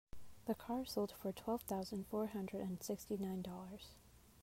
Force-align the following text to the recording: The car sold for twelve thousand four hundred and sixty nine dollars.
The 0.47 0.55
car 0.55 0.83
sold 0.83 1.11
for 1.21 1.31
twelve 1.31 1.61
thousand 1.61 2.07
four 2.07 2.25
hundred 2.29 2.61
and 2.61 2.81
sixty 2.81 3.17
nine 3.17 3.43
dollars. 3.43 3.89